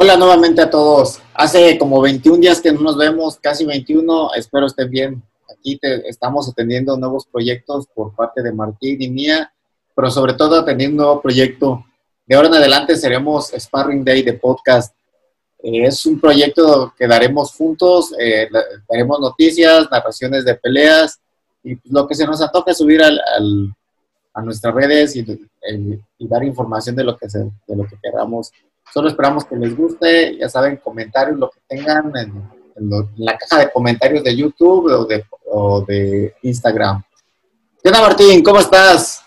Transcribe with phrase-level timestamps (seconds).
[0.00, 1.20] Hola nuevamente a todos.
[1.34, 4.32] Hace como 21 días que no nos vemos, casi 21.
[4.34, 5.22] Espero estén bien.
[5.50, 9.52] Aquí te, estamos atendiendo nuevos proyectos por parte de Martín y mía,
[9.96, 11.84] pero sobre todo atendiendo un nuevo proyecto.
[12.24, 14.94] De ahora en adelante seremos Sparring Day de podcast.
[15.64, 18.48] Eh, es un proyecto que daremos juntos, eh,
[18.88, 21.18] daremos noticias, narraciones de peleas
[21.64, 23.20] y pues, lo que se nos antoja subir al,
[24.32, 25.26] a nuestras redes y,
[26.18, 28.52] y, dar información de lo que, se, de lo que queramos.
[28.92, 32.58] Solo esperamos que les guste, ya saben, comentarios, lo que tengan en,
[33.16, 37.02] la caja de comentarios de YouTube o de, o de Instagram.
[37.82, 38.42] ¿Qué onda, Martín?
[38.42, 39.24] ¿Cómo estás?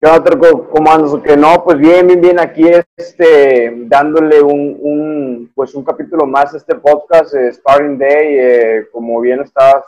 [0.00, 0.38] ¿Qué onda,
[0.70, 1.10] ¿Cómo andas?
[1.24, 2.64] Que no, pues bien, bien, bien, aquí
[2.96, 8.88] este, dándole un, un, pues un capítulo más a este podcast, eh, Sparring Day, eh,
[8.92, 9.84] como bien estás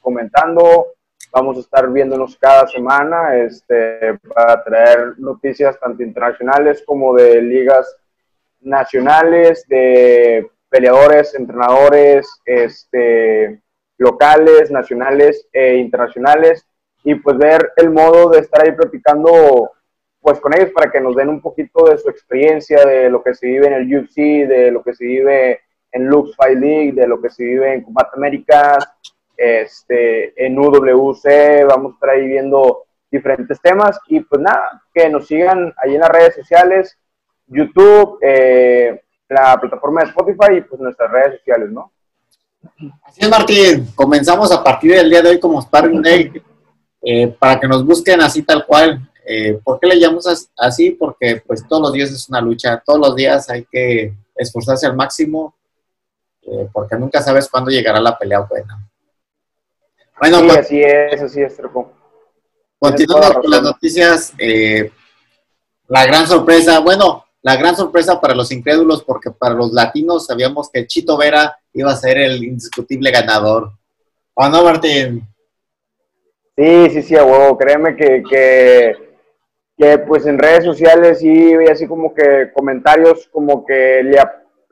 [0.00, 0.88] comentando,
[1.32, 7.96] vamos a estar viéndonos cada semana este, para traer noticias tanto internacionales como de ligas
[8.62, 13.60] nacionales, de peleadores, entrenadores, este,
[13.98, 16.66] locales, nacionales e internacionales,
[17.04, 19.70] y pues ver el modo de estar ahí platicando
[20.20, 23.34] pues con ellos para que nos den un poquito de su experiencia, de lo que
[23.34, 25.60] se vive en el UFC, de lo que se vive
[25.90, 28.88] en Lux Fight League, de lo que se vive en Combat Américas,
[29.36, 35.26] este, en UWC, vamos a estar ahí viendo diferentes temas y pues nada, que nos
[35.26, 36.98] sigan ahí en las redes sociales,
[37.52, 41.92] YouTube, eh, la plataforma de Spotify y pues nuestras redes sociales, ¿no?
[43.04, 43.88] Así es, Martín.
[43.94, 46.32] Comenzamos a partir del día de hoy como Sparring Day
[47.02, 49.08] eh, para que nos busquen así tal cual.
[49.26, 50.90] Eh, ¿Por qué le llamamos así?
[50.90, 54.96] Porque pues todos los días es una lucha, todos los días hay que esforzarse al
[54.96, 55.54] máximo
[56.42, 58.88] eh, porque nunca sabes cuándo llegará la pelea buena.
[60.20, 61.60] Bueno, sí, pues, así es, así es,
[62.78, 64.32] Continuando con las noticias,
[65.88, 70.70] la gran sorpresa, bueno, la gran sorpresa para los incrédulos, porque para los latinos sabíamos
[70.70, 73.72] que Chito Vera iba a ser el indiscutible ganador.
[74.34, 75.22] ¿O no, Martín?
[76.56, 77.58] Sí, sí, sí, a huevo.
[77.58, 78.22] Créeme que,
[79.76, 84.22] que, pues en redes sociales sí así como que comentarios como que le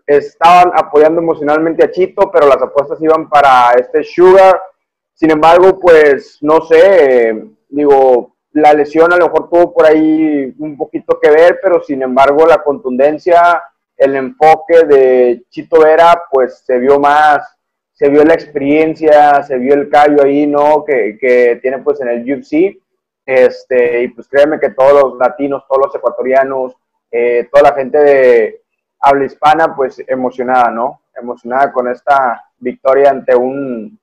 [0.07, 4.61] estaban apoyando emocionalmente a Chito, pero las apuestas iban para este Sugar.
[5.15, 10.77] Sin embargo, pues no sé, digo, la lesión a lo mejor tuvo por ahí un
[10.77, 13.63] poquito que ver, pero sin embargo la contundencia,
[13.97, 17.57] el enfoque de Chito Vera, pues se vio más,
[17.93, 20.85] se vio la experiencia, se vio el callo ahí, ¿no?
[20.85, 22.81] Que, que tiene pues en el UFC.
[23.27, 26.75] Este, y pues créeme que todos los latinos, todos los ecuatorianos,
[27.13, 28.63] eh, toda la gente de
[28.99, 31.03] habla hispana, pues emocionada, ¿no?
[31.15, 34.00] Emocionada con esta victoria ante un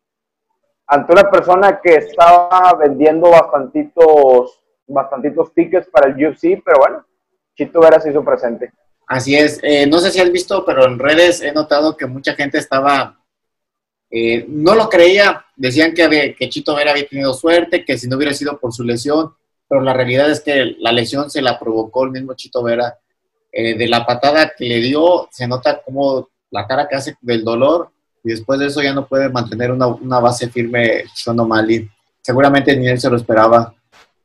[0.87, 7.05] ante una persona que estaba vendiendo bastantitos, bastantitos tickets para el UFC, pero bueno,
[7.55, 8.71] Chito Vera se hizo presente.
[9.05, 9.59] Así es.
[9.61, 13.21] Eh, no sé si has visto, pero en redes he notado que mucha gente estaba,
[14.09, 18.15] eh, no lo creía, decían que, que Chito Vera había tenido suerte, que si no
[18.15, 19.33] hubiera sido por su lesión,
[19.67, 22.97] pero la realidad es que la lesión se la provocó el mismo Chito Vera.
[23.59, 27.43] Eh, de la patada que le dio, se nota como la cara que hace del
[27.43, 27.91] dolor
[28.27, 31.89] y después de eso ya no puede mantener una, una base firme Sean O'Malley.
[32.21, 33.73] Seguramente ni él se lo esperaba.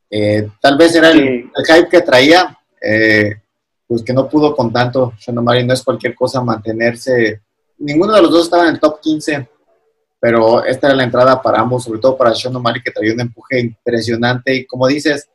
[0.09, 3.37] Eh, tal vez era el, hype que traía, eh,
[3.87, 5.13] pues que no pudo con tanto.
[5.17, 7.43] Sean O'Malley no es cualquier cosa mantenerse.
[7.77, 9.47] Ninguno de los dos estaba en el top 15,
[10.19, 13.21] pero esta era la entrada para ambos, sobre todo para Sean O'Malley que traía un
[13.21, 15.29] empuje impresionante y como dices,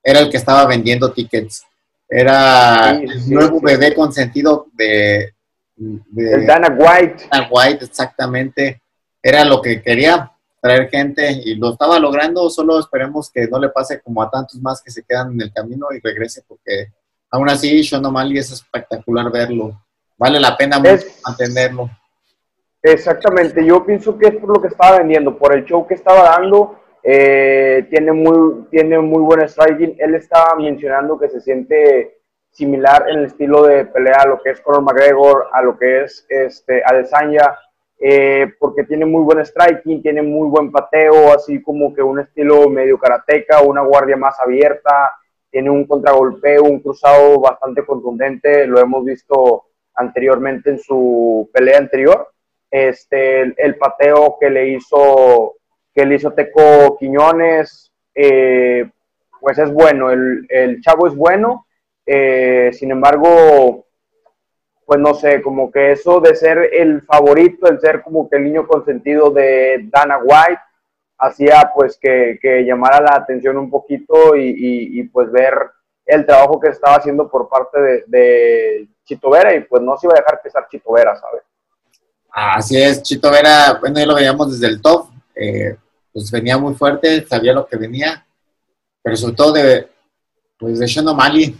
[0.00, 1.64] era el que estaba vendiendo tickets.
[2.08, 5.34] Era el nuevo bebé consentido de,
[5.78, 7.28] el Dana White.
[7.30, 8.82] Dana White, exactamente.
[9.22, 12.48] Era lo que quería, traer gente y lo estaba logrando.
[12.50, 15.52] Solo esperemos que no le pase como a tantos más que se quedan en el
[15.52, 16.92] camino y regrese, porque
[17.30, 19.82] aún así, Sean O'Malley es espectacular verlo.
[20.16, 20.80] Vale la pena
[21.24, 21.90] mantenerlo.
[22.82, 26.22] Exactamente, yo pienso que es por lo que estaba vendiendo, por el show que estaba
[26.22, 26.80] dando.
[27.02, 29.96] Eh, tiene, muy, tiene muy buen striking.
[29.98, 32.15] Él estaba mencionando que se siente
[32.56, 36.04] similar en el estilo de pelea a lo que es Conor McGregor, a lo que
[36.04, 37.58] es este, Adesanya,
[37.98, 42.68] eh, porque tiene muy buen striking, tiene muy buen pateo, así como que un estilo
[42.70, 45.12] medio karateca, una guardia más abierta,
[45.50, 49.64] tiene un contragolpeo, un cruzado bastante contundente, lo hemos visto
[49.94, 52.28] anteriormente en su pelea anterior.
[52.70, 55.54] Este, el, pateo que le hizo
[55.94, 58.90] que le hizo Teco Quiñones, eh,
[59.40, 61.65] pues es bueno, el, el chavo es bueno,
[62.06, 63.86] eh, sin embargo,
[64.86, 68.44] pues no sé, como que eso de ser el favorito, el ser como que el
[68.44, 70.60] niño consentido de Dana White,
[71.18, 75.54] hacía pues que, llamara la atención un poquito y, pues ver
[76.04, 80.14] el trabajo que estaba haciendo por parte de, Chito Vera y pues no se iba
[80.14, 81.42] a dejar pesar Chito Vera, ¿sabes?
[82.30, 85.76] Así es, Chito Vera, bueno, ya lo veíamos desde el top, eh,
[86.12, 88.26] pues venía muy fuerte, sabía lo que venía,
[89.36, 89.88] todo de,
[90.58, 91.56] pues de Sean O'Malley,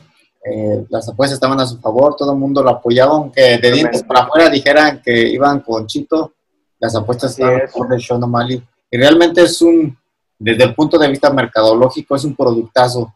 [0.49, 4.05] eh, las apuestas estaban a su favor, todo el mundo lo apoyaba, aunque de dientes
[4.05, 6.35] para afuera dijeran que iban con Chito,
[6.79, 8.63] las apuestas estaban a favor de Sean O'Malley.
[8.91, 9.99] Y realmente es un,
[10.39, 13.13] desde el punto de vista mercadológico, es un productazo.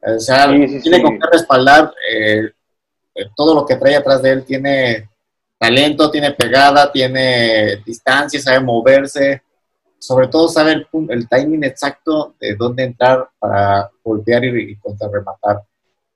[0.00, 2.50] O sea, tiene con qué respaldar eh,
[3.14, 4.44] eh, todo lo que trae atrás de él.
[4.44, 5.08] Tiene
[5.58, 9.42] talento, tiene pegada, tiene distancia, sabe moverse.
[9.98, 15.62] Sobre todo sabe el, el timing exacto de dónde entrar para golpear y, y contrarrematar.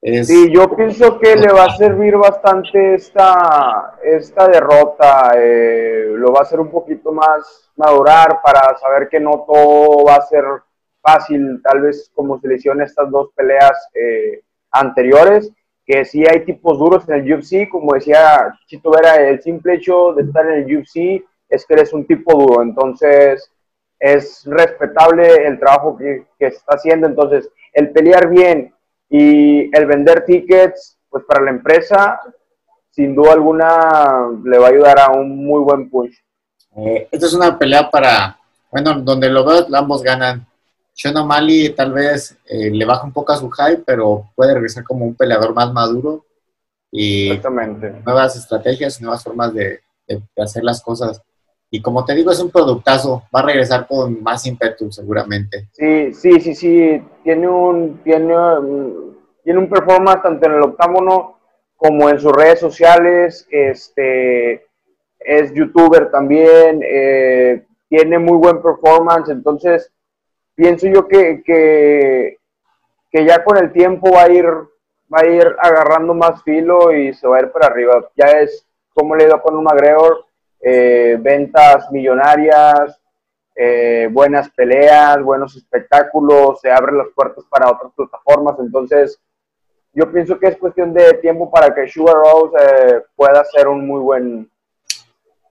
[0.05, 6.41] Sí, yo pienso que le va a servir bastante esta, esta derrota, eh, lo va
[6.41, 10.45] a hacer un poquito más madurar para saber que no todo va a ser
[11.01, 15.53] fácil, tal vez como se lesionan estas dos peleas eh, anteriores,
[15.87, 20.15] que sí hay tipos duros en el UFC, como decía Chito Vera, el simple hecho
[20.15, 23.53] de estar en el UFC es que eres un tipo duro, entonces
[24.01, 28.72] es respetable el trabajo que, que está haciendo, entonces el pelear bien
[29.15, 32.19] y el vender tickets, pues para la empresa,
[32.91, 36.15] sin duda alguna, le va a ayudar a un muy buen push.
[36.79, 38.39] Eh, esta es una pelea para,
[38.71, 40.47] bueno, donde lo veo, ambos ganan.
[40.95, 44.83] Sean O'Malley tal vez eh, le baja un poco a su hype, pero puede regresar
[44.83, 46.25] como un peleador más maduro
[46.91, 47.39] y
[48.05, 51.21] nuevas estrategias, nuevas formas de, de, hacer las cosas.
[51.75, 55.69] Y como te digo, es un productazo, va a regresar con más ímpetu seguramente.
[55.73, 58.35] Sí, sí, sí, sí, tiene un, tiene
[59.43, 61.39] tiene un performance tanto en el octágono
[61.77, 64.67] como en sus redes sociales, este,
[65.19, 69.91] es youtuber también, eh, tiene muy buen performance, entonces
[70.55, 72.37] pienso yo que, que,
[73.11, 77.15] que, ya con el tiempo va a ir va a ir agarrando más filo y
[77.15, 78.11] se va a ir para arriba.
[78.15, 80.27] Ya es como le he ido con un McGregor,
[80.63, 82.99] eh, ventas millonarias,
[83.55, 89.19] eh, buenas peleas, buenos espectáculos, se abren las puertas para otras plataformas, entonces
[89.93, 93.87] yo pienso que es cuestión de tiempo para que Sugar Rose eh, pueda ser un
[93.87, 94.51] muy buen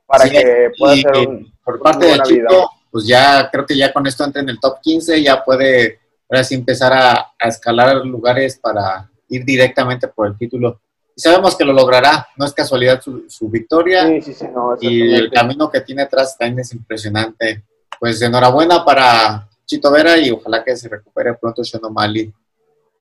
[0.07, 4.07] para que pueda ser un, por parte de Chico, pues ya creo que ya con
[4.07, 5.99] esto entra en el top 15, ya puede
[6.29, 10.79] ahora sí empezar a, a escalar lugares para ir directamente por el título.
[11.15, 14.07] Y sabemos que lo logrará, no es casualidad su, su victoria.
[14.07, 17.63] Sí, sí, sí, no, y el camino que tiene atrás también es impresionante.
[17.99, 22.33] Pues enhorabuena para Chito Vera y ojalá que se recupere pronto Sean O'Malley.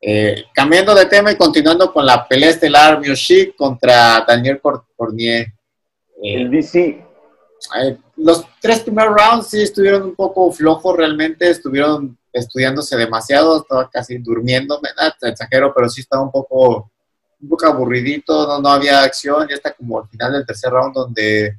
[0.03, 4.61] Eh, cambiando de tema y continuando con la pelea estelar Mioshik contra Daniel
[4.97, 5.47] Cornier.
[6.23, 7.05] Eh, el DC.
[7.83, 13.91] Eh, los tres primeros rounds sí estuvieron un poco flojos realmente, estuvieron estudiándose demasiado, estaba
[13.91, 14.81] casi durmiendo,
[15.21, 16.91] te exagero, pero sí estaba un poco,
[17.43, 20.95] un poco aburridito, no, no había acción, ya está como al final del tercer round
[20.95, 21.59] donde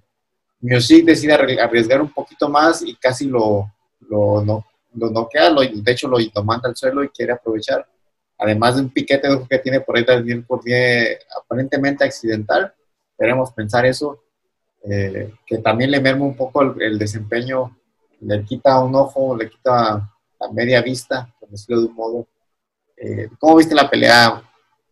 [0.60, 3.72] Music decide arriesgar un poquito más y casi lo,
[4.08, 7.88] lo, no, lo noquea, lo, de hecho lo, lo manda al suelo y quiere aprovechar
[8.42, 10.62] además de un piquete que tiene por ahí también por
[11.40, 12.74] aparentemente accidental,
[13.18, 14.20] queremos pensar eso,
[14.84, 17.78] eh, que también le merma un poco el, desempeño,
[18.20, 22.28] le quita un ojo, le quita la media vista, por decirlo de un modo.
[22.98, 24.42] Eh, ¿Cómo viste la pelea,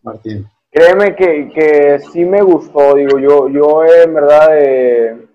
[0.04, 0.48] Martín?
[0.72, 5.28] Créeme que, que sí me gustó, digo, yo, yo en verdad eh,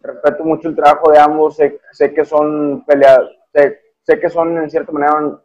[0.00, 3.20] respeto mucho el trabajo de ambos, sé, sé que son peleas,
[3.52, 5.40] sé, que son en cierta manera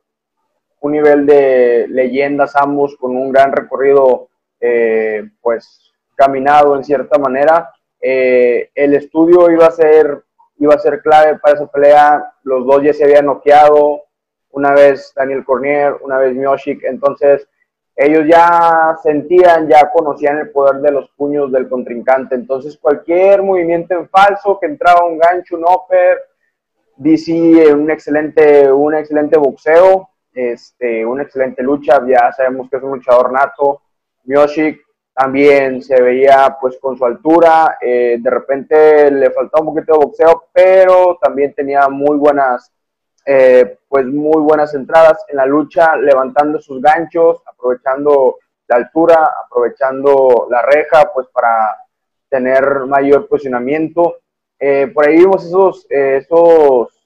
[0.82, 4.30] un nivel de leyendas ambos con un gran recorrido,
[4.60, 7.72] eh, pues caminado en cierta manera.
[8.00, 10.24] Eh, el estudio iba a ser
[10.58, 12.34] iba a ser clave para esa pelea.
[12.44, 14.04] Los dos ya se habían noqueado,
[14.52, 17.48] una vez Daniel Cornier, una vez Mioshik, entonces
[17.96, 22.36] ellos ya sentían, ya conocían el poder de los puños del contrincante.
[22.36, 26.20] Entonces cualquier movimiento en falso, que entraba un gancho, un upper,
[26.98, 32.92] DC un excelente, un excelente boxeo, este, una excelente lucha, ya sabemos que es un
[32.92, 33.82] luchador nato.
[34.26, 34.82] Mioshik
[35.14, 40.06] también se veía pues con su altura, eh, de repente le faltaba un poquito de
[40.06, 42.72] boxeo, pero también tenía muy buenas,
[43.26, 50.48] eh, pues muy buenas entradas en la lucha, levantando sus ganchos, aprovechando la altura, aprovechando
[50.50, 51.78] la reja, pues para
[52.30, 54.18] tener mayor posicionamiento.
[54.60, 57.06] Eh, por ahí vimos esos, esos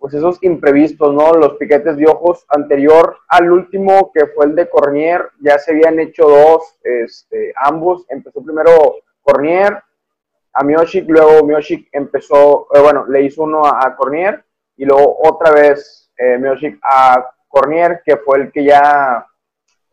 [0.00, 1.34] pues esos imprevistos, ¿no?
[1.34, 6.00] Los piquetes de ojos anterior al último, que fue el de Cornier, ya se habían
[6.00, 8.06] hecho dos, este, ambos.
[8.08, 9.82] Empezó primero Cornier
[10.54, 14.42] a Mioshik, luego Mioshik empezó, eh, bueno, le hizo uno a, Cornier
[14.80, 16.40] y luego otra vez eh,
[16.82, 19.26] a Cornier, que fue el que ya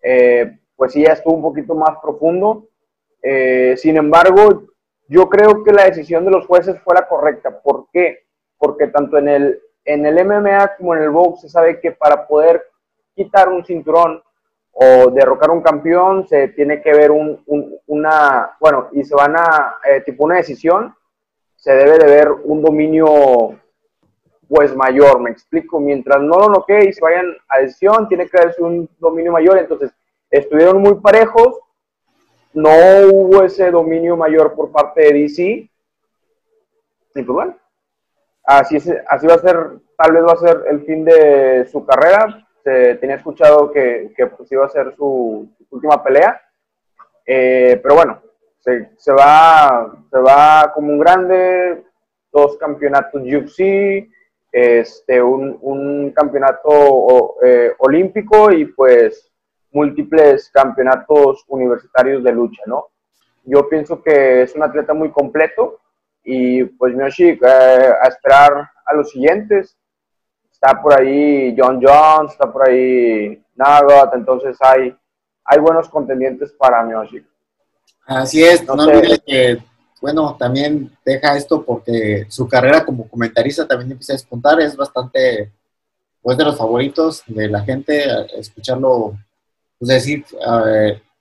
[0.01, 2.69] eh, pues sí ya estuvo un poquito más profundo.
[3.21, 4.63] Eh, sin embargo,
[5.09, 7.59] yo creo que la decisión de los jueces fue la correcta.
[7.61, 8.27] ¿Por qué?
[8.57, 12.25] Porque tanto en el, en el MMA como en el box se sabe que para
[12.25, 12.63] poder
[13.13, 14.23] quitar un cinturón
[14.71, 17.43] o derrocar un campeón se tiene que ver un,
[17.87, 20.95] una, bueno, y se van a, eh, tipo una decisión,
[21.57, 23.59] se debe de ver un dominio
[24.47, 28.89] pues mayor, me explico, mientras no lo se vayan a decisión, tiene que verse un
[28.97, 29.91] dominio mayor, entonces
[30.29, 31.59] estuvieron muy parejos,
[32.53, 32.71] no
[33.11, 35.69] hubo ese dominio mayor por parte de DC, y
[37.13, 37.57] pues bueno,
[38.45, 38.77] así,
[39.07, 39.57] así va a ser,
[39.97, 44.27] tal vez va a ser el fin de su carrera, se tenía escuchado que, que
[44.27, 46.41] pues iba a ser su, última pelea,
[47.25, 48.21] eh, pero bueno,
[48.59, 51.83] se, se, va, se va como un grande,
[52.31, 54.09] dos campeonatos UFC,
[54.51, 59.29] este, un, un campeonato eh, olímpico y pues
[59.71, 62.87] múltiples campeonatos universitarios de lucha, ¿no?
[63.43, 65.79] Yo pienso que es un atleta muy completo
[66.23, 69.77] y pues Miyoshi, eh, a esperar a los siguientes.
[70.51, 74.93] Está por ahí John Jones, está por ahí Nagot, entonces hay,
[75.45, 77.25] hay buenos contendientes para Miyoshi.
[78.07, 78.87] Así es, no, no
[79.25, 79.59] que
[80.01, 85.51] bueno, también deja esto porque su carrera como comentarista también empieza a despuntar, es bastante,
[86.21, 88.05] pues de los favoritos de la gente,
[88.37, 89.17] escucharlo,
[89.79, 90.25] pues decir,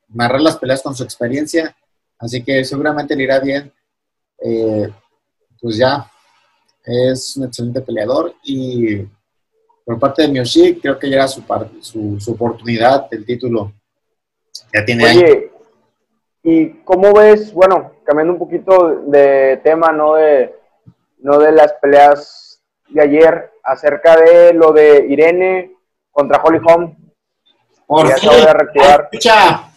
[0.08, 1.74] narrar las peleas con su experiencia,
[2.18, 3.72] así que seguramente le irá bien,
[4.42, 4.92] eh,
[5.60, 6.10] pues ya,
[6.84, 8.98] es un excelente peleador y
[9.84, 11.42] por parte de Miyoshi creo que llega su,
[11.80, 13.72] su, su oportunidad del título.
[14.72, 15.50] Ya tiene Oye,
[16.48, 20.54] ¿y cómo ves, bueno, cambiando un poquito de tema, no de,
[21.18, 25.72] no de las peleas de ayer, acerca de lo de Irene
[26.12, 26.96] contra Holly Holm.
[27.84, 29.08] Por ya fin, reactivar.
[29.10, 29.70] Fecha.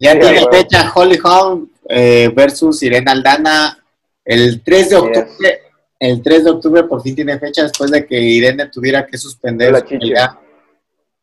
[0.00, 3.78] ya tiene fecha Holly Holm eh, versus Irene Aldana
[4.24, 5.60] el 3 de octubre.
[5.98, 9.70] El 3 de octubre por fin tiene fecha después de que Irene tuviera que suspender
[9.70, 10.40] la pelea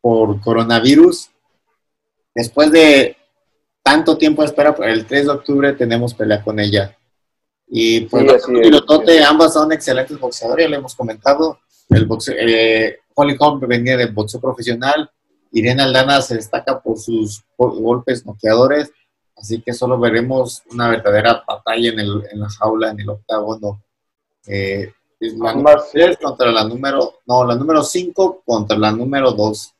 [0.00, 1.30] por coronavirus.
[2.32, 3.16] Después de
[3.90, 6.96] tanto tiempo de espera, el 3 de octubre tenemos pelea con ella.
[7.66, 11.58] Y pues sí, pilotote, ambas son excelentes boxeadores, ya lo hemos comentado.
[11.88, 15.10] El boxe, eh, Holly Holm venía de boxeo profesional,
[15.50, 18.92] Irene Aldana se destaca por sus golpes noqueadores,
[19.36, 23.82] así que solo veremos una verdadera batalla en, el, en la jaula, en el octágono.
[24.46, 29.74] Eh, la número 3 contra la número, no, la número 5 contra la número 2.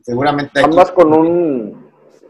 [0.00, 0.60] Seguramente.
[0.62, 1.83] Ambas con un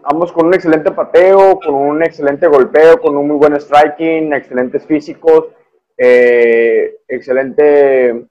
[0.07, 4.85] ambos con un excelente pateo, con un excelente golpeo, con un muy buen striking, excelentes
[4.87, 5.47] físicos,
[5.97, 8.27] eh, excelente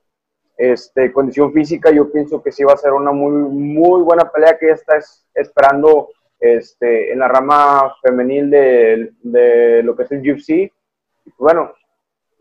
[0.58, 1.92] este, condición física.
[1.92, 4.98] Yo pienso que sí va a ser una muy, muy buena pelea que ya está
[5.34, 10.72] esperando este, en la rama femenil de, lo que es el UFC.
[11.38, 11.74] Bueno,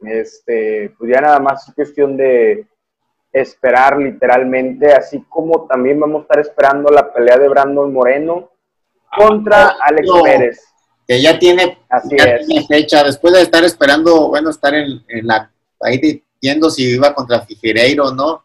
[0.03, 2.67] este, pues ya nada más es cuestión de
[3.33, 8.52] esperar literalmente, así como también vamos a estar esperando la pelea de Brandon Moreno
[9.17, 10.61] contra Alex Pérez.
[11.07, 11.79] Que ya tiene,
[12.69, 15.51] fecha, después de estar esperando, bueno, estar en, la,
[15.81, 18.45] ahí viendo si iba contra Figueiredo o no,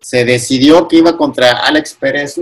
[0.00, 2.36] se decidió que iba contra Alex Pérez.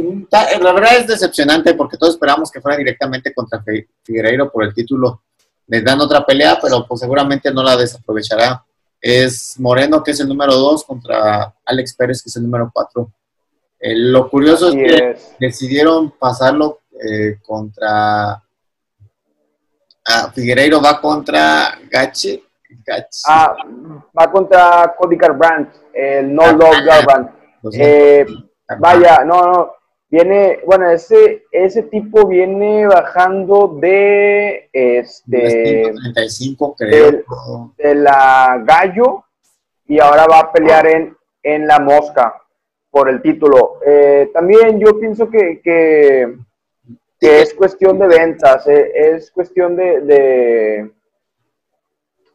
[0.60, 3.62] La verdad es decepcionante porque todos esperamos que fuera directamente contra
[4.02, 5.22] Figueiredo por el título.
[5.66, 8.64] Les dan otra pelea, pero pues seguramente no la desaprovechará.
[9.00, 13.12] Es Moreno, que es el número 2, contra Alex Pérez, que es el número 4.
[13.80, 18.42] lo curioso es que decidieron pasarlo eh, contra
[20.08, 22.42] ah, Figueiredo va contra Gachi.
[23.26, 23.56] Ah,
[24.16, 27.30] va contra Cody Garbrandt, el No ah, Love ah, Garbrandt.
[27.72, 28.26] Eh,
[28.78, 29.72] vaya, no, no,
[30.10, 37.72] viene, bueno, ese, ese tipo viene bajando de este 35, creo.
[37.76, 39.24] De, la Gallo
[39.86, 42.34] y ahora va a pelear en, en la Mosca
[42.90, 43.80] por el título.
[43.84, 46.36] Eh, también yo pienso que, que
[47.18, 50.90] que es cuestión de ventas, eh, es cuestión de,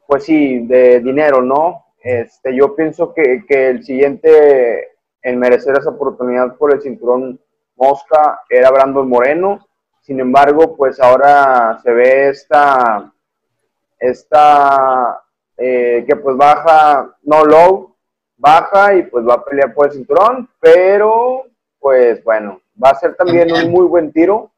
[0.05, 1.85] pues sí, de dinero, ¿no?
[2.01, 4.89] Este, yo pienso que, el siguiente
[5.21, 7.39] en merecer esa oportunidad por el cinturón
[7.77, 9.65] Mosca era Brandon Moreno,
[10.01, 13.13] sin embargo, pues ahora se ve esta,
[13.97, 15.23] esta
[15.55, 17.95] eh, que pues baja, no low,
[18.35, 21.43] baja y pues va a pelear por el cinturón, pero
[21.79, 24.52] pues bueno, va a ser también un muy buen tiro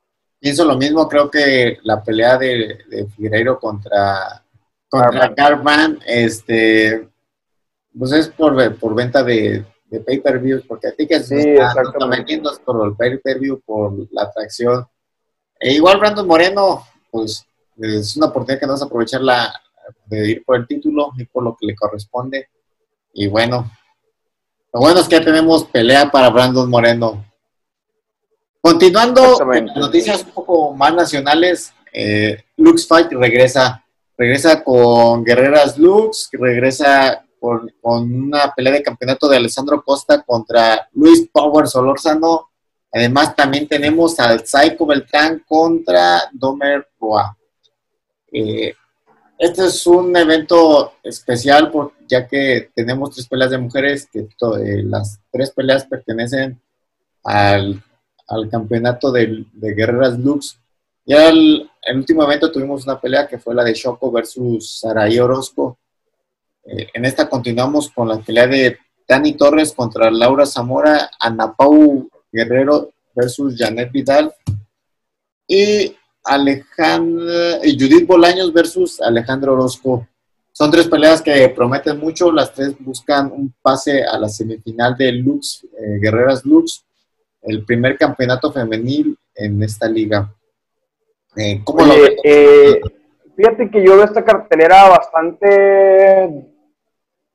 [0.45, 4.43] pienso lo mismo, creo que la pelea de, de Figueiredo contra,
[4.87, 5.33] contra
[6.05, 7.09] este,
[7.97, 11.71] pues es por, por venta de, de pay-per-view, porque a ti que Sí, se está
[11.71, 12.17] exactamente.
[12.17, 14.85] vendiendo es por el pay-per-view, por la atracción.
[15.59, 17.43] E igual Brandon Moreno, pues
[17.79, 19.51] es una oportunidad que no vas a aprovechar la,
[20.05, 22.49] de ir por el título y por lo que le corresponde.
[23.13, 23.71] Y bueno,
[24.71, 27.25] lo bueno es que ya tenemos pelea para Brandon Moreno.
[28.65, 33.85] Continuando las noticias un poco más nacionales, eh, Lux Fight regresa.
[34.17, 40.89] Regresa con Guerreras Lux, regresa con, con una pelea de campeonato de Alessandro Costa contra
[40.93, 42.49] Luis Power Solórzano.
[42.91, 47.37] Además, también tenemos al Psycho Beltrán contra Domer Roa.
[48.31, 48.73] Eh,
[49.37, 54.57] este es un evento especial por, ya que tenemos tres peleas de mujeres, que to-
[54.57, 56.59] eh, las tres peleas pertenecen
[57.23, 57.83] al,
[58.27, 60.57] al campeonato de, Guerreras Lux.
[61.05, 65.19] Ya el, el último evento tuvimos una pelea que fue la de Shoko versus Saraí
[65.19, 65.77] Orozco.
[66.63, 68.77] Eh, en esta continuamos con la pelea de
[69.07, 74.33] Dani Torres contra Laura Zamora, Ana Pau Guerrero versus Janet Vidal
[75.47, 75.95] y
[77.63, 80.07] y Judith Bolaños versus Alejandro Orozco.
[80.51, 85.11] Son tres peleas que prometen mucho, las tres buscan un pase a la semifinal de
[85.11, 86.83] Lux, eh, Guerreras Lux,
[87.45, 90.33] el primer campeonato femenil en esta liga.
[91.35, 92.81] Eh, ¿Cómo lo Oye, eh,
[93.35, 96.45] fíjate que yo veo esta cartelera bastante,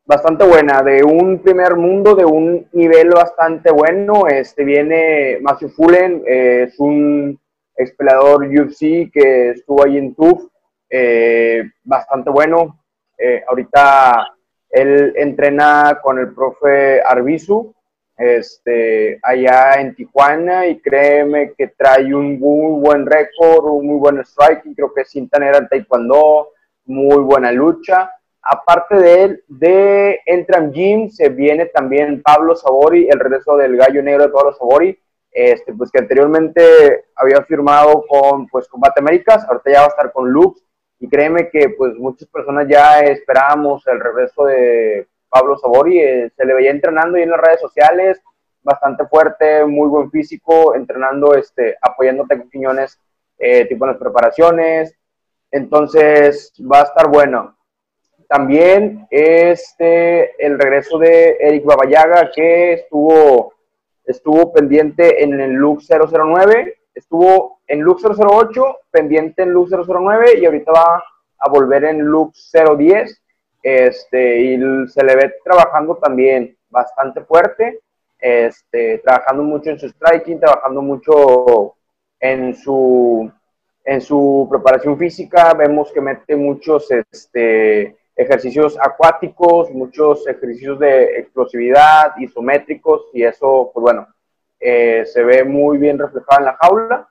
[0.05, 4.27] bastante buena, de un primer mundo, de un nivel bastante bueno.
[4.27, 7.39] Este viene Matthew Fullen, eh, es un
[7.77, 10.45] ex peleador UFC que estuvo ahí en TUF,
[10.89, 12.77] eh, bastante bueno.
[13.49, 14.33] Ahorita
[14.71, 17.75] él entrena con el profe Arbizu,
[18.21, 24.23] este, allá en Tijuana y créeme que trae un muy buen récord, un muy buen
[24.23, 26.51] striking, creo que es cinta negra en taekwondo,
[26.85, 28.11] muy buena lucha.
[28.43, 34.03] Aparte de él, de Entram Gym se viene también Pablo Sabori, el regreso del gallo
[34.03, 34.99] negro de Pablo Sabori,
[35.31, 40.13] este, pues que anteriormente había firmado con pues, Combate Américas, ahorita ya va a estar
[40.13, 40.63] con Lux,
[40.99, 46.45] y créeme que pues muchas personas ya esperábamos el regreso de Pablo Sabori, eh, se
[46.45, 48.21] le veía entrenando ahí en las redes sociales,
[48.63, 52.99] bastante fuerte, muy buen físico, entrenando, este, apoyando a Teco Quiñones,
[53.39, 54.95] eh, tipo en las preparaciones,
[55.51, 57.57] entonces va a estar bueno.
[58.29, 63.55] También este, el regreso de Eric Babayaga, que estuvo,
[64.05, 70.45] estuvo pendiente en el Lux 009, estuvo en Lux 008, pendiente en Lux 009 y
[70.45, 71.05] ahorita va
[71.39, 73.20] a volver en Lux 010
[73.63, 77.81] este, y se le ve trabajando también bastante fuerte,
[78.19, 81.75] este, trabajando mucho en su striking, trabajando mucho
[82.19, 83.31] en su,
[83.85, 92.13] en su preparación física, vemos que mete muchos este, ejercicios acuáticos, muchos ejercicios de explosividad,
[92.19, 94.07] isométricos, y eso, pues bueno,
[94.61, 97.09] eh, se ve muy bien reflejado en la jaula.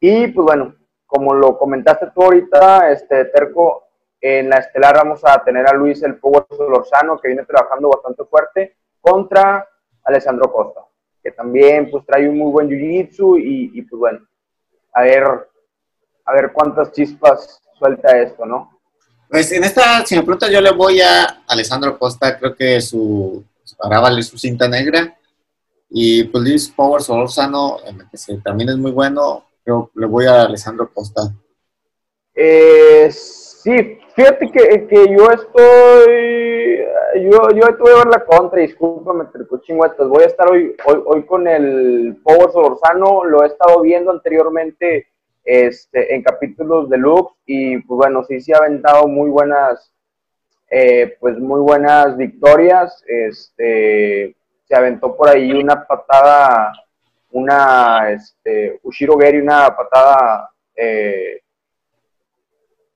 [0.00, 0.74] Y pues bueno,
[1.06, 3.83] como lo comentaste tú ahorita, este, Terco,
[4.26, 8.24] en la estelar vamos a tener a Luis el Power Solorzano, que viene trabajando bastante
[8.24, 9.68] fuerte, contra
[10.02, 10.80] Alessandro Costa,
[11.22, 14.26] que también pues trae un muy buen jiu-jitsu y, y, pues bueno,
[14.94, 15.24] a ver,
[16.24, 18.80] a ver cuántas chispas suelta esto, ¿no?
[19.28, 23.44] Pues en esta, si me preguntas, yo le voy a Alessandro Costa, creo que su,
[23.78, 25.18] para vale su cinta negra.
[25.90, 27.76] Y pues Luis Power Solorzano,
[28.10, 31.30] que también es muy bueno, creo le voy a Alessandro Costa.
[32.34, 33.12] Eh,
[33.64, 36.84] sí, fíjate que, que yo estoy,
[37.30, 39.24] yo, yo te voy a ver la contra, discúlpame,
[39.62, 44.10] chingüetas, voy a estar hoy, hoy, hoy con el Power Solorzano, lo he estado viendo
[44.10, 45.08] anteriormente
[45.44, 49.90] este, en capítulos de Lux y pues bueno, sí, sí ha aventado muy buenas,
[50.70, 56.70] eh, pues muy buenas victorias, este, se aventó por ahí una patada,
[57.30, 61.40] una, este, Ushiro Geri, una patada, eh,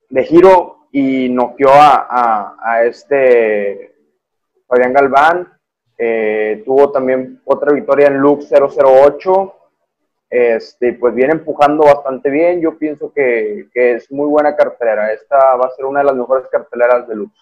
[0.09, 3.95] de giro y noqueó a, a, a este
[4.67, 5.53] Fabián Galván.
[5.97, 9.55] Eh, tuvo también otra victoria en Lux 008.
[10.29, 12.61] Este, pues viene empujando bastante bien.
[12.61, 15.11] Yo pienso que, que, es muy buena cartelera.
[15.11, 17.33] Esta va a ser una de las mejores carteleras de Lux.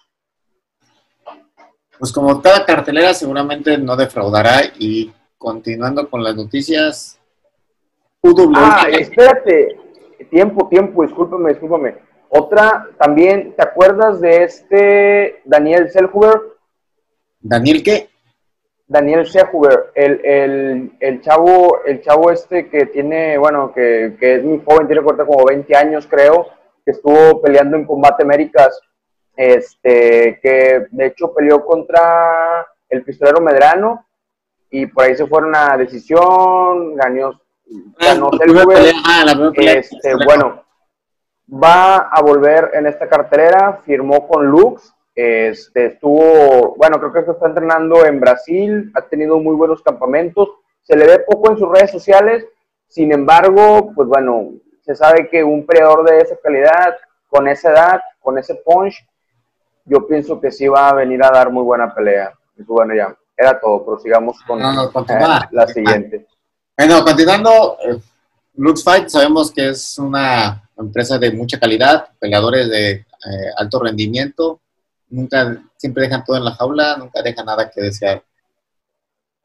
[1.98, 7.20] Pues como cada cartelera seguramente no defraudará y continuando con las noticias.
[8.22, 8.52] UW.
[8.54, 9.78] Ah, espérate.
[10.30, 11.96] Tiempo, tiempo, discúlpame, discúlpame.
[12.28, 16.40] Otra también, ¿te acuerdas de este Daniel Selhuber?
[17.40, 18.10] ¿Daniel qué?
[18.86, 24.44] Daniel Selhuber, el, el, el, chavo, el chavo este que tiene, bueno, que, que es
[24.44, 26.48] muy joven, tiene corta como 20 años creo,
[26.84, 28.80] que estuvo peleando en Combate Américas,
[29.36, 34.06] este, que de hecho peleó contra el pistolero Medrano,
[34.70, 37.40] y por ahí se fueron a decisión, ganó,
[38.00, 39.52] Ah, ganó pelea, ah.
[39.56, 40.64] Este, bueno,
[41.50, 47.32] va a volver en esta cartelera, firmó con Lux, este, estuvo, bueno, creo que se
[47.32, 50.48] está entrenando en Brasil, ha tenido muy buenos campamentos,
[50.82, 52.46] se le ve poco en sus redes sociales,
[52.86, 54.50] sin embargo, pues bueno,
[54.82, 56.96] se sabe que un peleador de esa calidad,
[57.28, 59.04] con esa edad, con ese punch,
[59.84, 62.32] yo pienso que sí va a venir a dar muy buena pelea.
[62.56, 66.26] Y pues bueno, ya, era todo, prosigamos con No, no, eh, la siguiente.
[66.76, 67.98] Bueno, continuando, eh,
[68.54, 73.04] Lux Fight sabemos que es una empresa de mucha calidad, peleadores de eh,
[73.56, 74.60] alto rendimiento,
[75.10, 78.22] nunca, siempre dejan todo en la jaula, nunca dejan nada que desear.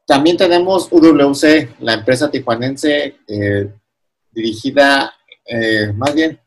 [0.06, 3.72] También tenemos UWC, la empresa tijuanense eh,
[4.30, 5.14] dirigida,
[5.46, 6.38] eh, más bien,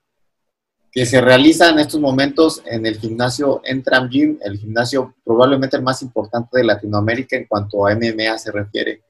[0.92, 5.84] que se realiza en estos momentos en el gimnasio Entram Gym, el gimnasio probablemente el
[5.84, 9.02] más importante de Latinoamérica en cuanto a MMA se refiere.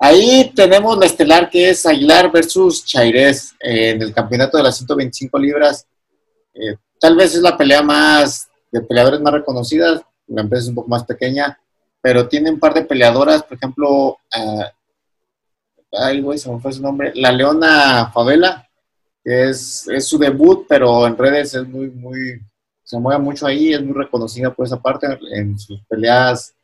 [0.00, 4.76] Ahí tenemos la estelar que es Aguilar versus Chairés eh, en el campeonato de las
[4.76, 5.86] 125 libras.
[6.54, 10.02] Eh, tal vez es la pelea más de peleadores más reconocidas.
[10.28, 11.58] La empresa es un poco más pequeña,
[12.00, 14.64] pero tiene un par de peleadoras, por ejemplo, eh,
[15.92, 18.68] ay, güey, se me fue su nombre, la Leona Favela,
[19.24, 22.40] que es, es su debut, pero en redes es muy, muy,
[22.84, 26.54] se mueve mucho ahí, es muy reconocida por esa parte en sus peleas,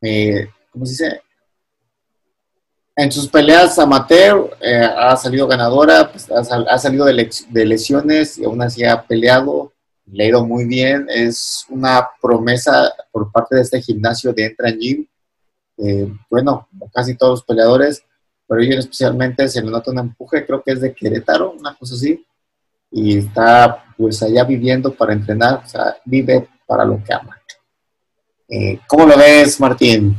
[0.00, 1.22] eh, ¿cómo se dice?
[2.98, 7.46] En sus peleas amateur eh, ha salido ganadora, pues, ha, sal- ha salido de, lex-
[7.48, 9.72] de lesiones y aún así ha peleado,
[10.06, 11.06] le ha ido muy bien.
[11.10, 15.06] Es una promesa por parte de este gimnasio de Entran Gym.
[15.78, 18.02] Eh, bueno, casi todos los peleadores,
[18.48, 21.96] pero ella especialmente se le nota un empuje, creo que es de Querétaro, una cosa
[21.96, 22.24] así,
[22.90, 27.38] y está pues allá viviendo para entrenar, o sea, vive para lo que ama.
[28.48, 30.16] Eh, ¿Cómo lo ves, Martín?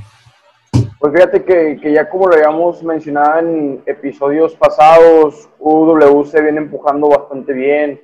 [1.00, 7.10] Pues fíjate que, que ya como lo habíamos mencionado en episodios pasados, UWC viene empujando
[7.10, 8.02] bastante bien.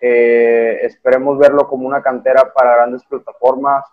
[0.00, 3.84] Eh, esperemos verlo como una cantera para grandes plataformas,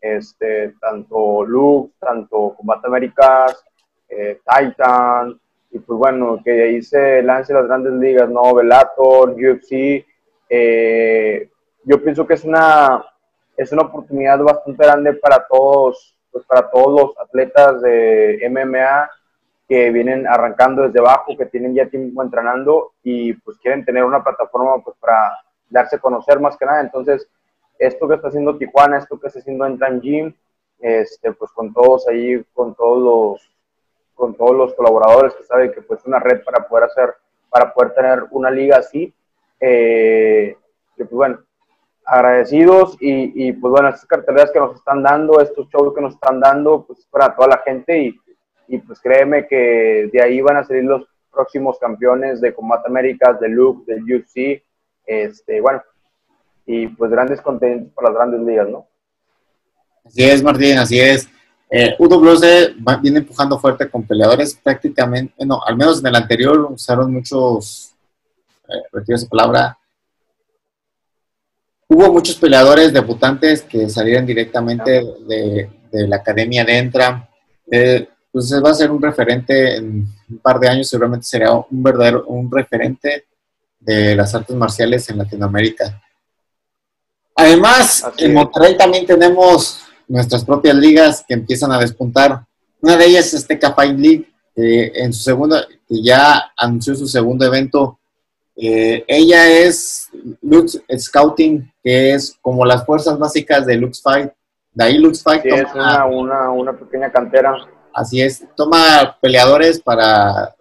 [0.00, 3.64] este, tanto Lux, tanto Combate Américas,
[4.08, 5.38] eh, Titan,
[5.70, 8.54] y pues bueno, que de ahí se lance las grandes ligas, ¿no?
[8.54, 10.06] Bellator, UFC.
[10.48, 11.50] eh,
[11.84, 13.04] yo pienso que es una,
[13.56, 19.10] es una oportunidad bastante grande para todos, pues para todos los atletas de MMA
[19.68, 24.22] que vienen arrancando desde abajo, que tienen ya tiempo entrenando y pues quieren tener una
[24.22, 25.36] plataforma pues para
[25.68, 26.80] darse a conocer más que nada.
[26.80, 27.28] Entonces,
[27.76, 30.32] esto que está haciendo Tijuana, esto que está haciendo Entran Gym,
[30.78, 33.50] este, pues con todos ahí, con todos los,
[34.14, 37.14] con todos los colaboradores que saben que pues una red para poder hacer,
[37.50, 39.12] para poder tener una liga así,
[39.58, 40.56] eh,
[40.96, 41.40] que pues bueno,
[42.08, 46.14] agradecidos y, y, pues bueno, estas carteleras que nos están dando, estos shows que nos
[46.14, 48.20] están dando, pues para toda la gente y,
[48.68, 53.38] y pues créeme que de ahí van a salir los próximos campeones de Combate Américas,
[53.40, 54.62] de Luke, del UFC,
[55.06, 55.82] este, bueno,
[56.66, 58.86] y pues grandes contenidos para las grandes ligas, ¿no?
[60.04, 61.28] Así es, Martín, así es.
[61.70, 67.12] Eh, UWC viene empujando fuerte con peleadores prácticamente, bueno, al menos en el anterior usaron
[67.12, 67.92] muchos,
[68.66, 69.78] eh, retiro esa palabra,
[71.88, 77.28] hubo muchos peleadores debutantes que salieron directamente de, de la academia de Entra.
[77.70, 81.82] Eh, pues va a ser un referente en un par de años, seguramente será un
[81.82, 83.24] verdadero, un referente
[83.80, 86.00] de las artes marciales en Latinoamérica.
[87.34, 88.34] Además, Así en es.
[88.34, 92.44] Monterrey también tenemos nuestras propias ligas que empiezan a despuntar.
[92.80, 97.06] Una de ellas es Teca Fight League, que en su segunda, que ya anunció su
[97.06, 97.97] segundo evento.
[98.60, 100.08] Eh, ella es
[100.42, 104.32] Lux Scouting, que es como las fuerzas básicas de Lux Fight.
[104.72, 107.54] De ahí Lux Fight Sí, es toma- una, una, una pequeña cantera.
[107.94, 110.54] Así es, toma peleadores para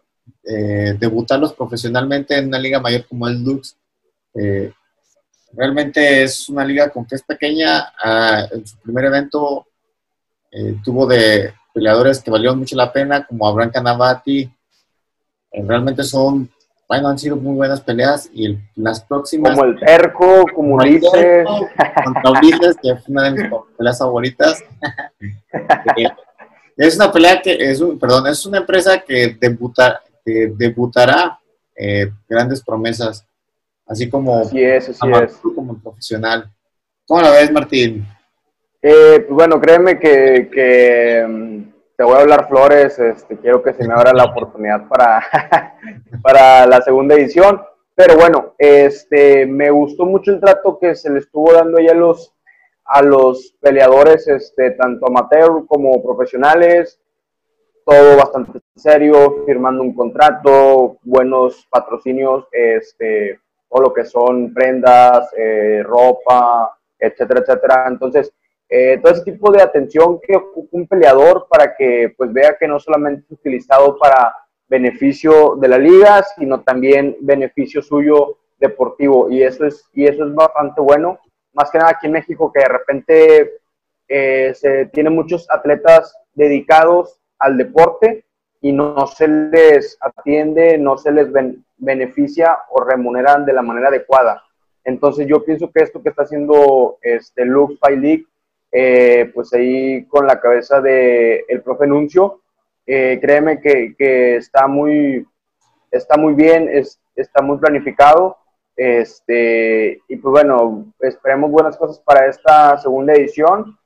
[0.44, 3.76] eh, debutarlos profesionalmente en una liga mayor como el Lux.
[4.36, 4.72] Eh,
[5.54, 7.92] realmente es una liga con que es pequeña.
[8.04, 9.68] Ah, en su primer evento
[10.52, 14.50] eh, tuvo de peleadores que valieron mucho la pena, como Abraham Canavati.
[15.52, 16.50] Realmente son,
[16.88, 19.52] bueno, han sido muy buenas peleas y el- las próximas...
[19.56, 21.46] Como el Terco, como Ulises.
[22.04, 24.64] Contra Ulises, que fue una de mis peleas favoritas.
[25.98, 31.40] Eh, es una pelea que, es un, perdón, es una empresa que, debuta, que debutará
[31.76, 33.26] eh, grandes promesas,
[33.88, 35.38] así como Así es, así amateur es.
[35.56, 36.52] como profesional.
[37.08, 38.06] ¿Cómo la ves, Martín?
[38.80, 41.64] Eh, pues bueno, créeme que, que, mm,
[41.98, 45.76] te voy a hablar flores, este, quiero que se me abra la oportunidad para,
[46.22, 47.62] para la segunda edición,
[47.96, 52.36] pero bueno, este, me gustó mucho el trato que se le estuvo dando a los,
[52.86, 57.02] a los peleadores, este, tanto amateur como profesionales,
[57.84, 63.40] todo bastante serio, firmando un contrato, buenos patrocinios, este,
[63.72, 67.86] lo que son prendas, eh, ropa, etcétera, etcétera.
[67.88, 68.32] Entonces,
[68.70, 72.68] eh, todo ese tipo de atención que ocupa un peleador para que pues vea que
[72.68, 74.36] no solamente es utilizado para
[74.68, 79.30] beneficio de la liga, sino también beneficio suyo deportivo.
[79.30, 81.20] Y eso es, y eso es bastante bueno.
[81.54, 83.54] Más que nada aquí en México, que de repente
[84.08, 88.26] eh, se tiene muchos atletas dedicados al deporte
[88.62, 91.30] y no, se les atiende, no se les
[91.78, 94.44] beneficia o remuneran de la manera adecuada.
[94.84, 98.26] Entonces yo pienso que esto que está haciendo este Lux Fight League,
[98.72, 102.42] eh, pues ahí con la cabeza del el profe Nuncio,
[102.86, 105.26] eh, créeme que, que, está, muy,
[105.92, 108.38] está muy bien, es, está muy planificado.
[108.76, 113.78] Este, y pues bueno, esperemos buenas cosas para esta segunda edición.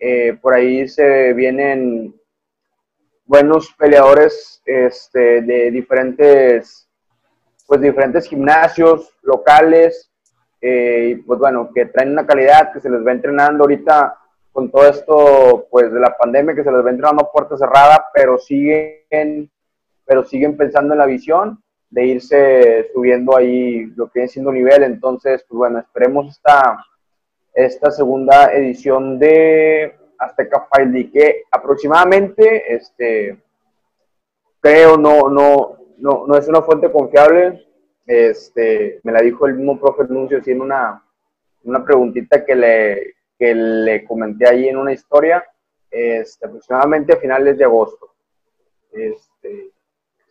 [0.00, 2.14] Eh, por ahí se vienen
[3.26, 6.88] buenos peleadores este, de diferentes,
[7.66, 10.10] pues diferentes gimnasios locales,
[10.60, 14.18] eh, y pues bueno, que traen una calidad, que se les va entrenando ahorita
[14.58, 18.06] con todo esto, pues de la pandemia, que se les va entrenando a puerta cerrada,
[18.12, 19.48] pero siguen,
[20.04, 24.82] pero siguen pensando en la visión de irse subiendo ahí lo que viene siendo nivel,
[24.82, 26.84] entonces, pues bueno, esperemos esta,
[27.54, 33.38] esta segunda edición de Azteca File que aproximadamente, este,
[34.58, 37.64] creo, no, no, no, no es una fuente confiable.
[38.04, 41.00] Este, me la dijo el mismo profe Nuncio, así en una,
[41.62, 45.44] una preguntita que le, que le comenté ahí en una historia,
[45.90, 48.14] este, aproximadamente a finales de agosto.
[48.92, 49.70] Este,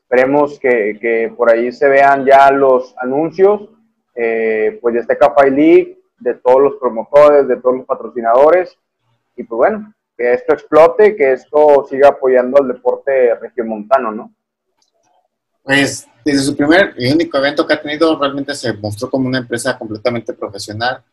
[0.02, 3.70] esperemos que, que, por ahí se vean ya los anuncios,
[4.14, 8.78] eh, pues de Azteca Fight League, de todos los promotores, de todos los patrocinadores,
[9.36, 14.34] y pues bueno, que esto explote, que esto siga apoyando al deporte regiomontano, ¿no?
[15.62, 19.40] Pues desde su primer y único evento que ha tenido, realmente se mostró como una
[19.40, 21.04] empresa completamente profesional.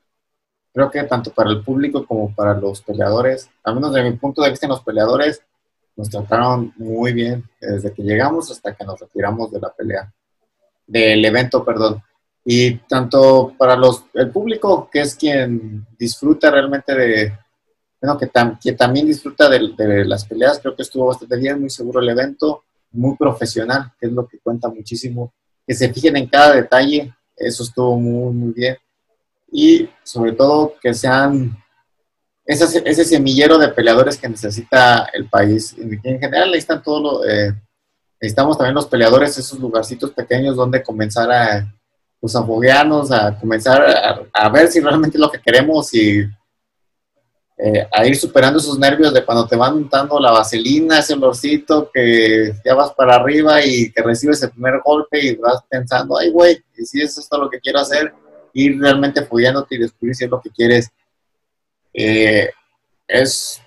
[0.75, 4.43] Creo que tanto para el público como para los peleadores, al menos desde mi punto
[4.43, 5.41] de vista, los peleadores
[5.97, 10.13] nos trataron muy bien desde que llegamos hasta que nos retiramos de la pelea,
[10.85, 12.03] del evento, perdón.
[12.45, 17.33] Y tanto para los, el público, que es quien disfruta realmente de,
[18.03, 22.09] bueno, que también disfruta de, las peleas, creo que estuvo bastante bien, muy seguro el
[22.09, 25.33] evento, muy profesional, que es lo que cuenta muchísimo,
[25.67, 28.77] que se fijen en cada detalle, eso estuvo muy, muy bien.
[29.57, 31.57] Y sobre todo que sean
[32.45, 35.77] ese, ese semillero de peleadores que necesita el país.
[35.79, 37.55] En, general ahí están todos los, eh,
[38.21, 41.73] necesitamos también los peleadores, esos lugarcitos pequeños donde comenzar a,
[42.19, 46.25] pues, a a comenzar a, a ver si realmente es lo que queremos y
[47.57, 51.89] eh, a ir superando esos nervios de cuando te van untando la vaselina, ese olorcito,
[51.95, 56.31] que ya vas para arriba y que recibes el primer golpe y vas pensando, ay,
[56.31, 58.13] güey, y si es esto lo que quiero hacer,
[58.55, 60.91] ir realmente follándote y descubrir si es lo que quieres.
[61.93, 62.49] Eh,
[63.07, 63.61] es,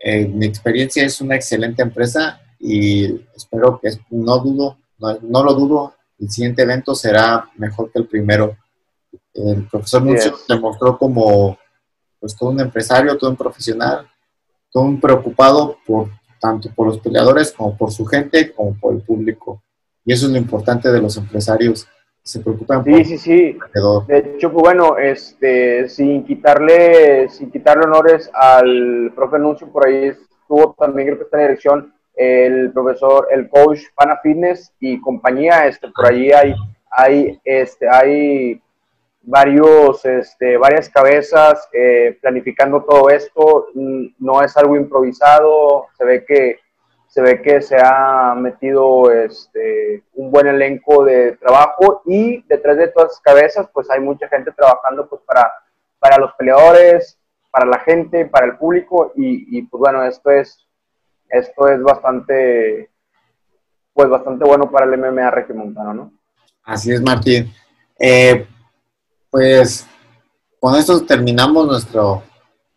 [0.00, 5.94] eh, mi experiencia es una excelente empresa y espero que, no dudo, no, lo dudo,
[6.18, 8.56] el siguiente evento será mejor que el primero.
[9.34, 11.58] El profesor Mucho se mostró como
[12.18, 14.08] pues todo un empresario, todo un profesional,
[14.72, 19.02] todo un preocupado por tanto por los peleadores como por su gente, como por el
[19.02, 19.62] público.
[20.04, 21.86] Y eso es lo importante de los empresarios,
[22.22, 23.58] se preocupan sí, Sí, sí,
[24.06, 30.08] De hecho, pues bueno, este, sin quitarle, sin quitarle honores al profe Nuncio, por ahí
[30.08, 35.66] estuvo también, creo que está en dirección, el profesor, el coach Pana Fitness y compañía,
[35.66, 36.54] este, por allí hay,
[36.90, 38.60] hay, este, hay
[39.22, 43.66] varios, este, varias cabezas eh, planificando todo esto.
[43.74, 46.56] Mm, no es algo improvisado, se ve que
[47.08, 52.88] se, ve que se ha metido este, un buen elenco de trabajo y detrás de
[52.88, 55.50] todas las cabezas pues hay mucha gente trabajando pues para,
[55.98, 57.18] para los peleadores,
[57.50, 60.66] para la gente, para el público y, pues bueno, esto es,
[61.28, 62.90] esto es bastante
[63.92, 66.12] pues bastante bueno para el MMA regiomontano, ¿no?
[66.62, 67.52] Así es, Martín.
[67.98, 68.46] Eh,
[69.28, 69.88] pues
[70.60, 72.22] con esto terminamos nuestro...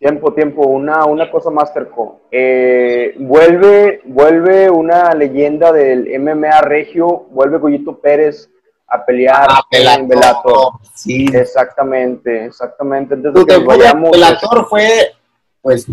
[0.02, 2.22] Tiempo, tiempo, una, una cosa más, Terco.
[2.32, 8.50] Eh, vuelve, vuelve una leyenda del MMA Regio, vuelve Goyito Pérez
[8.88, 10.74] a pelear ah, en Velator.
[10.96, 11.28] Sí.
[11.32, 13.14] Exactamente, exactamente.
[13.14, 15.14] Entonces, que vayamos, Velator fue,
[15.62, 15.86] pues,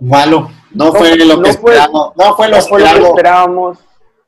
[0.00, 0.50] malo.
[0.72, 2.16] No, fue lo que esperábamos.
[2.16, 3.78] No fue lo, que esperábamos.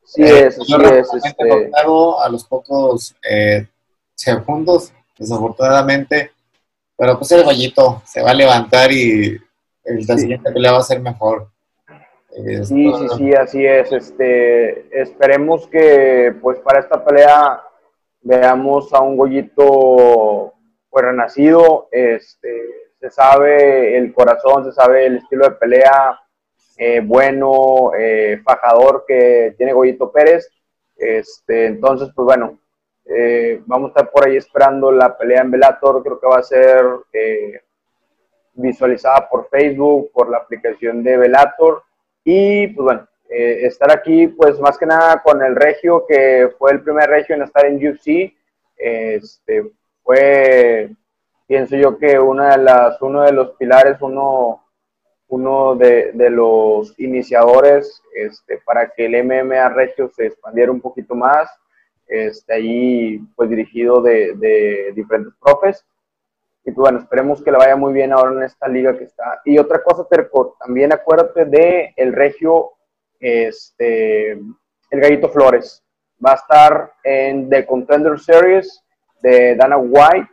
[0.05, 1.13] Sí eh, es, sí es.
[1.13, 1.71] Este...
[1.75, 3.67] A los pocos eh,
[4.15, 6.34] segundos, desafortunadamente.
[6.97, 9.39] Pero pues el Goyito se va a levantar y
[9.85, 11.49] el siguiente pelea va a ser mejor.
[12.31, 13.93] Sí, sí, sí, así es.
[13.93, 17.63] Este, esperemos que pues para esta pelea
[18.23, 20.53] veamos a un Goyito
[20.91, 22.63] pues renacido, este,
[23.01, 26.21] se sabe el corazón, se sabe el estilo de pelea
[26.77, 30.49] eh, bueno, eh, fajador que tiene Goyito Pérez.
[30.97, 32.59] Este, entonces, pues bueno,
[33.07, 36.43] eh, vamos a estar por ahí esperando la pelea en Velator, creo que va a
[36.43, 36.85] ser
[38.55, 41.83] visualizada por Facebook, por la aplicación de Velator.
[42.25, 46.83] Y pues bueno, estar aquí, pues más que nada con el Regio, que fue el
[46.83, 48.33] primer Regio en estar en UFC.
[48.77, 49.71] Este,
[50.03, 50.91] fue,
[51.47, 54.65] pienso yo que una de las, uno de los pilares, uno,
[55.29, 61.15] uno de, de los iniciadores este, para que el MMA Regio se expandiera un poquito
[61.15, 61.51] más,
[62.07, 65.85] este, ahí pues dirigido de, diferentes profes.
[66.65, 69.41] Y pues bueno, esperemos que le vaya muy bien ahora en esta liga que está.
[69.45, 72.71] Y otra cosa, Terco, también acuérdate de el Regio,
[73.21, 75.83] este, el Gallito Flores.
[76.25, 78.83] Va a estar en The Contender Series
[79.21, 80.31] de Dana White,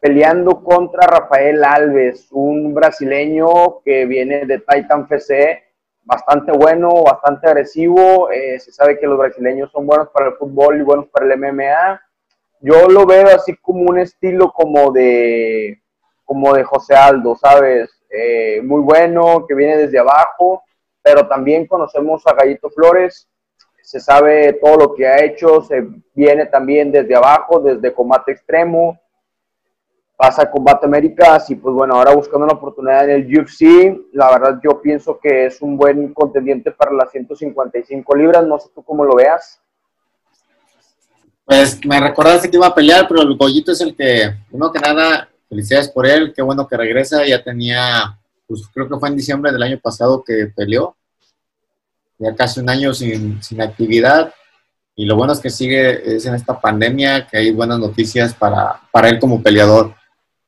[0.00, 5.62] peleando contra Rafael Alves, un brasileño que viene de Titan FC,
[6.04, 8.30] bastante bueno, bastante agresivo.
[8.30, 11.38] Eh, se sabe que los brasileños son buenos para el fútbol y buenos para el
[11.38, 12.00] MMA.
[12.60, 15.80] Yo lo veo así como un estilo como de,
[16.24, 17.90] como de José Aldo, ¿sabes?
[18.08, 20.62] Eh, muy bueno, que viene desde abajo,
[21.02, 23.28] pero también conocemos a Gallito Flores,
[23.82, 29.00] se sabe todo lo que ha hecho, se viene también desde abajo, desde combate extremo,
[30.16, 34.60] pasa Combate Américas y pues bueno, ahora buscando una oportunidad en el UFC, la verdad
[34.62, 39.04] yo pienso que es un buen contendiente para las 155 libras, no sé tú cómo
[39.04, 39.60] lo veas.
[41.44, 44.78] Pues me recordaste que iba a pelear, pero el Goyito es el que, uno que
[44.78, 49.16] nada, felicidades por él, qué bueno que regresa, ya tenía, pues creo que fue en
[49.16, 50.96] diciembre del año pasado que peleó,
[52.18, 54.32] ya casi un año sin, actividad.
[54.94, 58.80] Y lo bueno es que sigue es en esta pandemia, que hay buenas noticias para,
[58.92, 59.94] para él como peleador.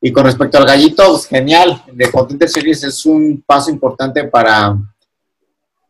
[0.07, 1.83] Y con respecto al gallito, pues, genial.
[1.91, 4.77] De Contender Series es un paso importante para,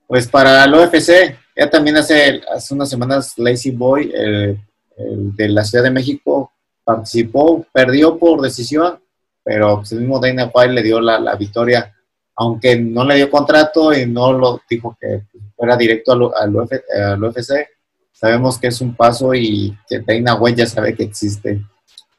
[0.06, 1.36] pues para el UFC.
[1.56, 4.60] Ya también hace, hace unas semanas Lazy Boy, el,
[4.96, 6.52] de la Ciudad de México,
[6.84, 9.00] participó, perdió por decisión,
[9.42, 11.92] pero pues, el mismo Dana White le dio la, la victoria
[12.36, 15.22] aunque no le dio contrato y no lo dijo que
[15.56, 17.68] fuera directo al, UFC,
[18.12, 21.60] sabemos que es un paso y que Dana White ya sabe que existe.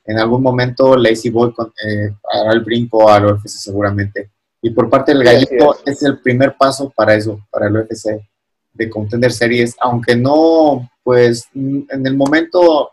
[0.05, 4.31] En algún momento Lazy Boy eh, hará el brinco al UFC seguramente.
[4.61, 6.03] Y por parte del gallito es.
[6.03, 8.19] el primer paso para eso, para el UFC,
[8.73, 12.91] de contender series, aunque no, pues en el momento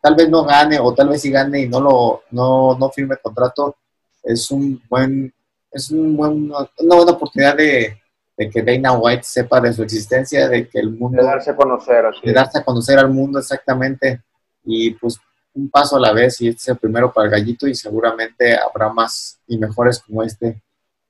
[0.00, 3.16] tal vez no gane o tal vez sí gane y no lo no, no firme
[3.22, 3.76] contrato,
[4.22, 5.32] es un buen
[5.70, 7.96] es un buen, una buena oportunidad de,
[8.36, 11.20] que Dana White sepa de su existencia, de que el mundo...
[11.20, 12.06] De darse a conocer.
[12.22, 14.22] De darse a conocer al mundo exactamente.
[14.64, 15.20] Y pues
[15.54, 18.56] un paso a la vez y este es el primero para el gallito y seguramente
[18.56, 20.60] habrá más y mejores como este.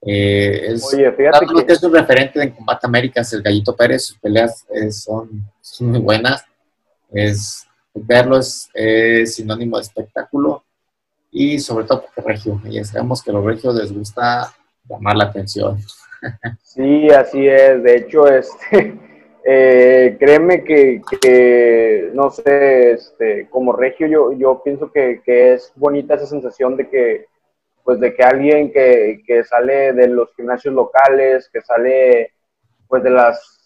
[0.03, 1.73] Eh, es, Oye, fíjate que...
[1.73, 5.45] es un referente en Combate Américas, el Gallito Pérez, sus peleas eh, son,
[5.81, 6.45] muy buenas.
[7.13, 8.71] Es, verlo es,
[9.35, 10.65] sinónimo de espectáculo
[11.31, 14.55] y sobre todo porque regio, y sabemos que los regios les gusta
[14.89, 15.79] llamar la atención.
[16.63, 17.83] Sí, así es.
[17.83, 18.99] De hecho, este,
[19.45, 26.27] eh, créeme que, no sé, este, como regio yo, yo pienso que, es bonita esa
[26.27, 27.27] sensación de que,
[27.85, 32.33] pues de que alguien que, que, sale de los gimnasios locales, que sale
[32.89, 33.57] pues de las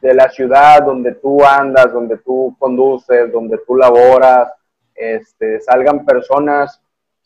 [0.00, 4.50] de la ciudad donde tú andas, donde tú conduces, donde tú laboras,
[4.94, 6.80] este, salgan personas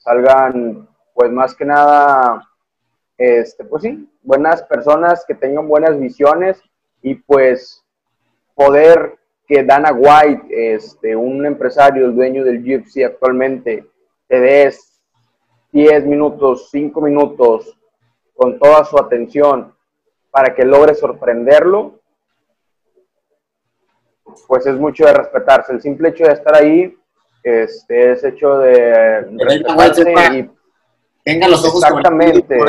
[0.04, 2.46] salgan, pues más que nada,
[3.16, 6.62] este, pues sí, buenas personas que tengan buenas visiones
[7.02, 7.83] y pues
[8.54, 13.84] poder que Dana White, este, un empresario, el dueño del UFC actualmente,
[14.26, 15.00] te des
[15.72, 17.76] 10 minutos, 5 minutos
[18.34, 19.74] con toda su atención
[20.30, 22.00] para que logre sorprenderlo,
[24.48, 25.72] pues es mucho de respetarse.
[25.72, 26.96] El simple hecho de estar ahí
[27.42, 29.26] este, es hecho de...
[30.34, 30.50] y,
[31.22, 32.68] tenga los ojos exactamente, por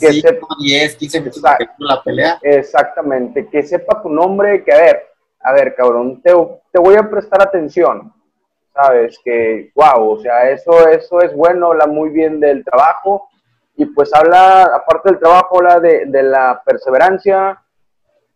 [0.00, 1.42] que sepa, 10, 15 minutos
[1.78, 2.38] la pelea.
[2.42, 5.13] Exactamente, que sepa tu nombre, que a ver,
[5.44, 6.32] a ver, cabrón, te,
[6.72, 8.12] te voy a prestar atención,
[8.72, 9.18] ¿sabes?
[9.22, 13.28] Que, wow, o sea, eso, eso es bueno, habla muy bien del trabajo
[13.76, 17.62] y pues habla, aparte del trabajo, habla de, de la perseverancia,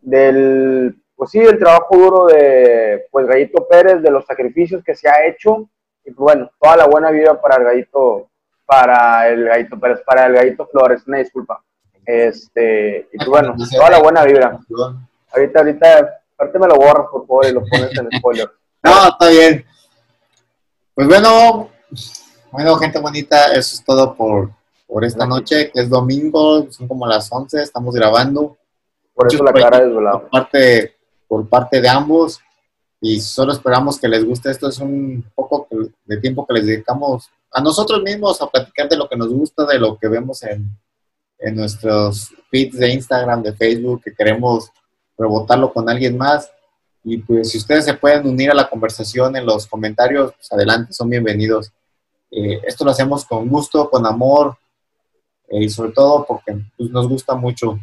[0.00, 5.08] del, pues sí, el trabajo duro de, pues, Gallito Pérez, de los sacrificios que se
[5.08, 5.68] ha hecho
[6.04, 8.28] y pues, bueno, toda la buena vida para el gallito,
[8.64, 11.62] para el gallito, para el gallito Flores, una disculpa.
[12.04, 14.58] Este, y pues bueno, toda la buena vibra.
[15.32, 18.50] Ahorita, ahorita, aparte me lo borras por favor y lo pones en spoiler.
[18.80, 19.66] No, está bien.
[20.94, 21.68] Pues bueno,
[22.52, 24.52] bueno, gente bonita, eso es todo por,
[24.86, 28.56] por esta noche, que es domingo, son como las 11, estamos grabando.
[29.12, 30.20] Por eso la cara desvelada.
[30.20, 32.40] Por parte, por parte de ambos,
[33.00, 34.52] y solo esperamos que les guste.
[34.52, 35.66] Esto es un poco
[36.04, 39.66] de tiempo que les dedicamos a nosotros mismos a platicar de lo que nos gusta,
[39.66, 40.70] de lo que vemos en,
[41.40, 44.70] en nuestros feeds de Instagram, de Facebook, que queremos
[45.18, 46.50] rebotarlo con alguien más.
[47.04, 50.92] Y pues si ustedes se pueden unir a la conversación en los comentarios, pues adelante,
[50.92, 51.72] son bienvenidos.
[52.30, 54.56] Eh, esto lo hacemos con gusto, con amor
[55.48, 57.78] eh, y sobre todo porque pues, nos gusta mucho.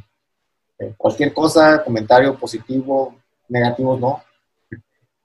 [0.78, 3.16] Eh, cualquier cosa, comentario positivo,
[3.50, 4.22] negativo, no.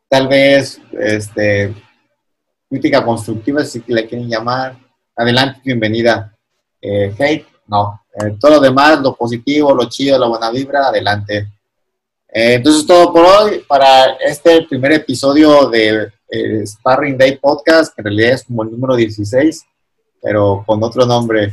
[0.08, 1.74] Tal vez este,
[2.68, 4.76] crítica constructiva, si le quieren llamar.
[5.14, 6.34] Adelante, bienvenida.
[6.82, 8.00] hate, no.
[8.40, 11.46] todo lo demás, lo positivo, lo chido, la buena vibra, adelante.
[12.32, 13.64] Entonces, todo por hoy.
[13.66, 18.70] Para este primer episodio de eh, Sparring Day Podcast, que en realidad es como el
[18.70, 19.64] número 16,
[20.22, 21.52] pero con otro nombre.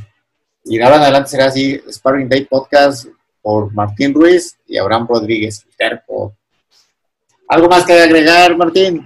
[0.64, 3.08] Y de ahora en adelante será así, Sparring Day Podcast
[3.42, 5.66] por Martín Ruiz y Abraham Rodríguez,
[7.50, 9.06] ¿Algo más que agregar, Martín?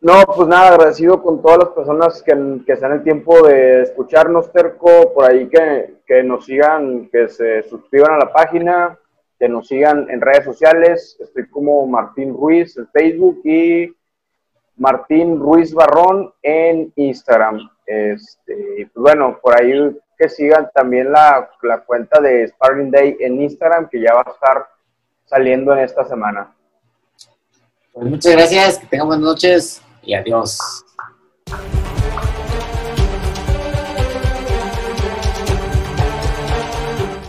[0.00, 2.32] No, pues nada, agradecido con todas las personas que,
[2.64, 7.28] que están en el tiempo de escucharnos, Terco, por ahí que, que nos sigan, que
[7.28, 8.98] se suscriban a la página,
[9.38, 11.16] que nos sigan en redes sociales.
[11.20, 13.94] Estoy como Martín Ruiz en Facebook y
[14.76, 17.68] Martín Ruiz Barrón en Instagram.
[17.86, 23.40] Este, pues bueno, por ahí que sigan también la, la cuenta de Sparring Day en
[23.40, 24.66] Instagram, que ya va a estar
[25.26, 26.52] saliendo en esta semana.
[27.92, 30.84] Pues muchas gracias, que tengan buenas noches y adiós.